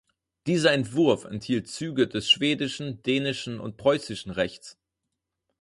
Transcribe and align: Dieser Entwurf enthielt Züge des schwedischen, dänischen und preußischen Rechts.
Dieser 0.47 0.71
Entwurf 0.71 1.25
enthielt 1.25 1.67
Züge 1.67 2.07
des 2.07 2.27
schwedischen, 2.27 3.03
dänischen 3.03 3.59
und 3.59 3.77
preußischen 3.77 4.31
Rechts. 4.31 4.79